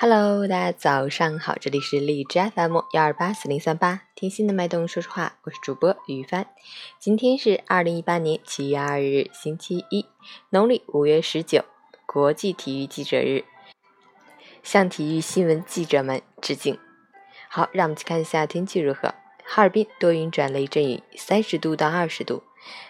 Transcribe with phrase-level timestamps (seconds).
[0.00, 6.46] Hello，大家早上好，这里是荔枝 FM 幺二八四零三八，听心的脉动说说话，我是主播于帆。
[7.00, 10.06] 今天是二零一八年七月二日，星期一，
[10.50, 11.64] 农历五月十九，
[12.06, 13.42] 国际体育记者日，
[14.62, 16.78] 向体育新闻记者们致敬。
[17.48, 19.12] 好，让我们去看一下天气如何。
[19.44, 22.44] 哈尔滨多云转雷阵雨，三十度到二十度，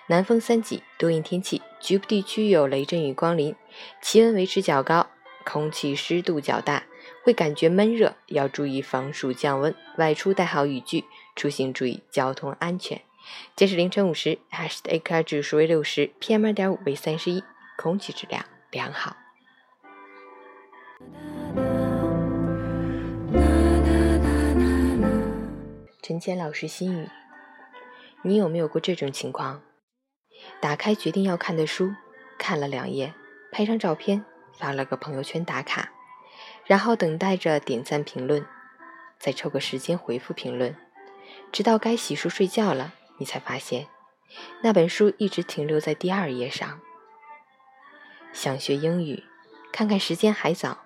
[0.08, 3.56] 南风三级，多云天气，局部地区有雷阵雨光临，
[4.02, 5.06] 气温维持较高，
[5.46, 6.84] 空气湿度较大。
[7.28, 11.04] 会感觉闷热，要注意防暑降温，外出带好雨具，
[11.36, 13.02] 出行注意交通安全。
[13.54, 17.44] 截止凌晨五时，哈市的 AQI 指数为六十，PM 二点五为三十一，
[17.76, 19.14] 空气质量良好。
[26.00, 27.10] 陈谦老师心语：
[28.22, 29.60] 你有没有过这种情况？
[30.62, 31.92] 打开决定要看的书，
[32.38, 33.12] 看了两页，
[33.52, 34.24] 拍张照片，
[34.58, 35.92] 发了个朋友圈打卡。
[36.68, 38.46] 然后等待着点赞评论，
[39.18, 40.76] 再抽个时间回复评论，
[41.50, 43.86] 直到该洗漱睡觉了，你才发现
[44.62, 46.80] 那本书一直停留在第二页上。
[48.34, 49.24] 想学英语，
[49.72, 50.84] 看看时间还早，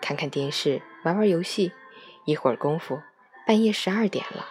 [0.00, 1.72] 看看电视，玩玩游戏，
[2.26, 3.02] 一会儿功夫，
[3.44, 4.46] 半夜十二点了，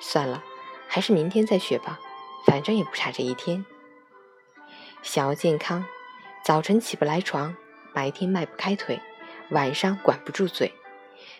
[0.00, 0.42] 算了，
[0.88, 2.00] 还是明天再学吧，
[2.44, 3.64] 反正也不差这一天。
[5.00, 5.86] 想要健康，
[6.42, 7.54] 早晨起不来床，
[7.94, 9.00] 白天迈不开腿。
[9.50, 10.72] 晚上管不住嘴，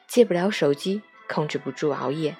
[0.06, 2.36] 戒不了手机，控制不住熬夜。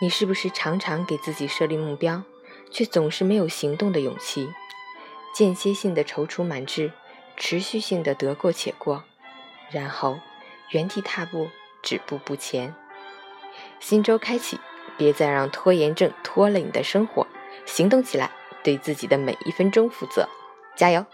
[0.00, 2.22] 你是不是常常给自己设立目标，
[2.70, 4.48] 却总是没有行动的勇气？
[5.34, 6.92] 间歇性的踌躇满志，
[7.36, 9.04] 持续性的得过且过，
[9.70, 10.18] 然后
[10.70, 11.50] 原地踏步，
[11.82, 12.74] 止步不前。
[13.78, 14.58] 新周开启，
[14.96, 17.26] 别再让拖延症拖累你的生活，
[17.66, 18.30] 行动起来，
[18.62, 20.26] 对自己的每一分钟负责，
[20.74, 21.04] 加油！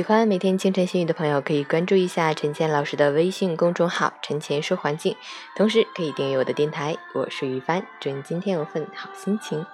[0.00, 5.14] 喜欢每天清晨新语的朋友，可以关注一下陈倩老师的微信公众号“陈倩说环境”，
[5.54, 6.96] 同时可以订阅我的电台。
[7.12, 9.66] 我是于帆，祝你今天有份好心情。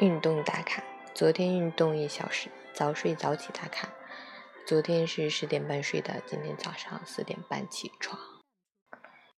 [0.00, 0.82] 运动打卡，
[1.14, 3.88] 昨天运动一小时，早睡早起打卡。
[4.66, 8.18] 昨天是十点半睡的，今天早上四点半起床。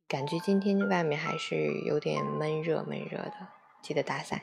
[0.09, 3.49] 感觉今天外面还是有点闷热闷热的，
[3.83, 4.41] 记得打伞。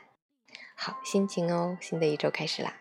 [0.82, 2.74] 好心情哦，新的一周开始啦。